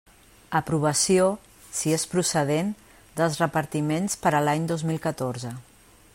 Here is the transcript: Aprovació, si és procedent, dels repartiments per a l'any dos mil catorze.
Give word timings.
Aprovació, 0.59 1.27
si 1.81 1.93
és 1.97 2.07
procedent, 2.13 2.73
dels 3.21 3.39
repartiments 3.45 4.19
per 4.25 4.37
a 4.41 4.45
l'any 4.49 4.69
dos 4.73 4.87
mil 4.93 5.03
catorze. 5.09 5.55